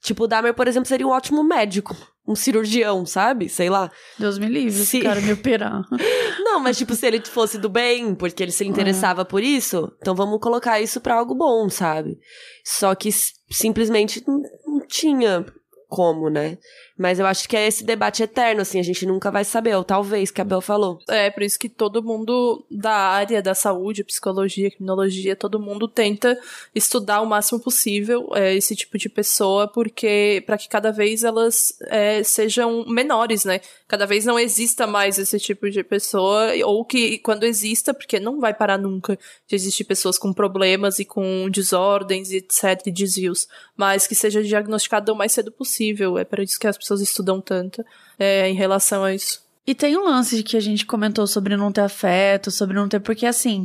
[0.00, 3.48] Tipo, o Dahmer, por exemplo, seria um ótimo médico um cirurgião, sabe?
[3.48, 3.90] Sei lá.
[4.18, 4.82] Deus me livre, se...
[4.82, 5.82] esse cara me operar.
[6.38, 10.14] Não, mas tipo, se ele fosse do bem, porque ele se interessava por isso, então
[10.14, 12.18] vamos colocar isso para algo bom, sabe?
[12.64, 13.10] Só que
[13.50, 15.44] simplesmente não, não tinha
[15.88, 16.58] como, né?
[16.96, 19.84] Mas eu acho que é esse debate eterno, assim, a gente nunca vai saber, ou
[19.84, 20.98] talvez, que a Bel falou.
[21.08, 26.38] É, por isso que todo mundo da área da saúde, psicologia, criminologia, todo mundo tenta
[26.74, 31.72] estudar o máximo possível é, esse tipo de pessoa, porque para que cada vez elas
[31.86, 33.60] é, sejam menores, né?
[33.88, 38.40] Cada vez não exista mais esse tipo de pessoa, ou que quando exista, porque não
[38.40, 44.06] vai parar nunca de existir pessoas com problemas e com desordens etc, e desvios, mas
[44.06, 46.18] que seja diagnosticado o mais cedo possível.
[46.18, 47.84] É para isso que as pessoas estudam tanto
[48.18, 49.40] é, em relação a isso.
[49.64, 52.98] E tem um lance que a gente comentou sobre não ter afeto, sobre não ter.
[52.98, 53.62] Porque assim,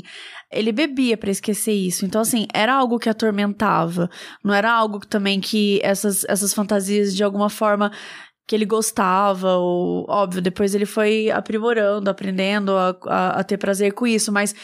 [0.52, 2.06] ele bebia para esquecer isso.
[2.06, 4.10] Então, assim, era algo que atormentava.
[4.44, 7.92] Não era algo também que essas, essas fantasias de alguma forma
[8.48, 13.92] que ele gostava, ou, óbvio, depois ele foi aprimorando, aprendendo a, a, a, ter prazer
[13.92, 14.56] com isso, mas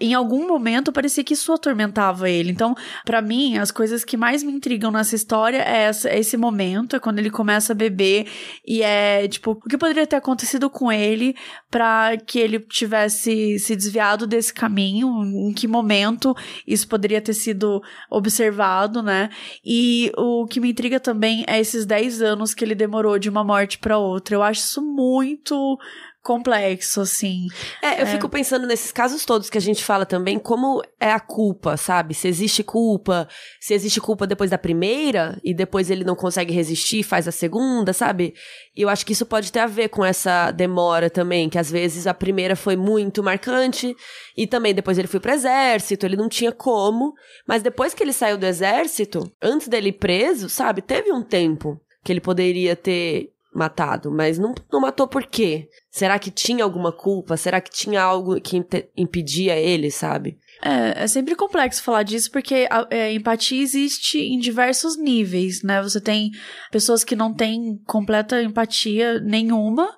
[0.00, 2.52] em algum momento parecia que isso atormentava ele.
[2.52, 6.36] Então, para mim, as coisas que mais me intrigam nessa história é, essa, é esse
[6.36, 8.28] momento, é quando ele começa a beber
[8.64, 11.34] e é, tipo, o que poderia ter acontecido com ele
[11.68, 16.32] para que ele tivesse se desviado desse caminho, em que momento
[16.64, 19.30] isso poderia ter sido observado, né?
[19.64, 23.44] E o que me intriga também é esses 10 anos que ele demorou de uma
[23.44, 24.34] morte para outra.
[24.34, 25.78] Eu acho isso muito
[26.26, 27.46] complexo, assim.
[27.80, 28.06] É, eu é.
[28.06, 32.14] fico pensando nesses casos todos que a gente fala também, como é a culpa, sabe?
[32.14, 33.28] Se existe culpa,
[33.60, 37.92] se existe culpa depois da primeira e depois ele não consegue resistir, faz a segunda,
[37.92, 38.34] sabe?
[38.74, 41.70] E eu acho que isso pode ter a ver com essa demora também, que às
[41.70, 43.94] vezes a primeira foi muito marcante
[44.36, 47.14] e também depois ele foi pro exército, ele não tinha como,
[47.46, 50.82] mas depois que ele saiu do exército, antes dele ir preso, sabe?
[50.82, 55.68] Teve um tempo que ele poderia ter matado, mas não, não matou por quê?
[55.90, 57.36] Será que tinha alguma culpa?
[57.36, 58.62] Será que tinha algo que
[58.96, 60.38] impedia ele, sabe?
[60.62, 65.82] É, é sempre complexo falar disso porque a é, empatia existe em diversos níveis, né?
[65.82, 66.30] Você tem
[66.70, 69.92] pessoas que não têm completa empatia nenhuma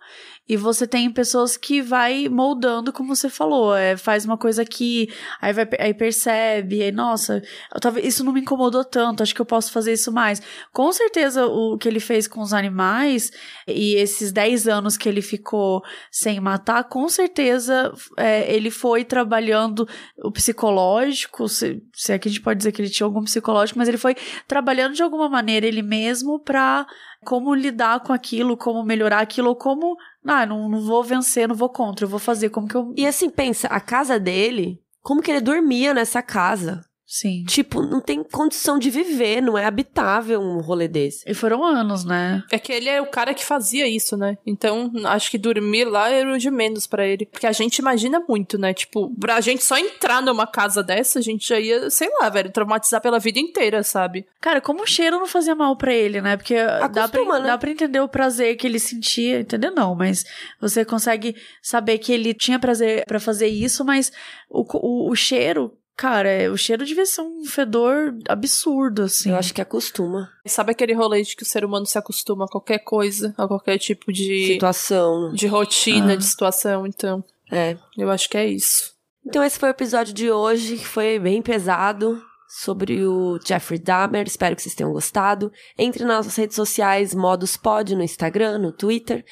[0.49, 5.13] e você tem pessoas que vai moldando, como você falou, é, faz uma coisa aqui,
[5.41, 7.43] aí, vai, aí percebe, aí, nossa,
[7.81, 10.41] talvez isso não me incomodou tanto, acho que eu posso fazer isso mais.
[10.73, 13.31] Com certeza, o que ele fez com os animais
[13.67, 19.87] e esses 10 anos que ele ficou sem matar, com certeza é, ele foi trabalhando
[20.23, 23.79] o psicológico, se, se é que a gente pode dizer que ele tinha algum psicológico,
[23.79, 26.87] mas ele foi trabalhando de alguma maneira ele mesmo pra
[27.25, 31.55] como lidar com aquilo, como melhorar aquilo, ou como ah, não, não vou vencer, não
[31.55, 32.93] vou contra, eu vou fazer como que eu.
[32.97, 36.85] E assim, pensa, a casa dele, como que ele dormia nessa casa?
[37.11, 37.43] Sim.
[37.45, 41.25] Tipo, não tem condição de viver, não é habitável um rolê desse.
[41.27, 42.45] E foram anos, né?
[42.53, 44.37] É que ele é o cara que fazia isso, né?
[44.47, 47.25] Então, acho que dormir lá era o de menos para ele.
[47.25, 48.75] Porque a gente imagina muito, né?
[48.75, 52.53] Tipo, pra gente só entrar numa casa dessa, a gente já ia, sei lá, velho,
[52.53, 54.27] traumatizar pela vida inteira, sabe?
[54.39, 56.37] Cara, como o cheiro não fazia mal para ele, né?
[56.37, 57.47] Porque Acostuma, dá, pra, né?
[57.47, 60.27] dá pra entender o prazer que ele sentia, entender não, mas
[60.61, 64.13] você consegue saber que ele tinha prazer para fazer isso, mas
[64.51, 69.31] o, o, o cheiro Cara, o cheiro devia ser um fedor absurdo, assim.
[69.31, 70.31] Eu acho que acostuma.
[70.47, 73.79] Sabe aquele rolê de que o ser humano se acostuma a qualquer coisa, a qualquer
[73.79, 74.47] tipo de.
[74.47, 75.33] Situação.
[75.33, 76.17] De rotina, ah.
[76.17, 77.25] de situação, então.
[77.51, 77.77] É.
[77.97, 78.93] Eu acho que é isso.
[79.27, 82.23] Então, esse foi o episódio de hoje, que foi bem pesado.
[82.49, 85.53] Sobre o Jeffrey Dahmer, espero que vocês tenham gostado.
[85.77, 89.25] Entre nas nossas redes sociais, Modus Pod, no Instagram, no Twitter.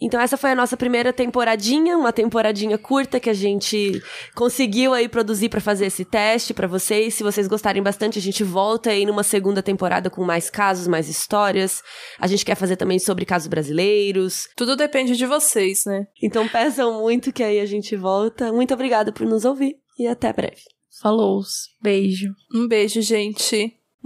[0.00, 4.00] Então essa foi a nossa primeira temporadinha, uma temporadinha curta que a gente
[4.34, 7.14] conseguiu aí produzir para fazer esse teste para vocês.
[7.14, 11.08] Se vocês gostarem bastante, a gente volta aí numa segunda temporada com mais casos, mais
[11.08, 11.82] histórias.
[12.18, 14.48] A gente quer fazer também sobre casos brasileiros.
[14.56, 16.06] Tudo depende de vocês, né?
[16.22, 18.52] Então peçam muito que aí a gente volta.
[18.52, 20.62] Muito obrigada por nos ouvir e até breve.
[21.00, 21.42] Falou,
[21.80, 22.34] beijo.
[22.52, 23.77] Um beijo, gente.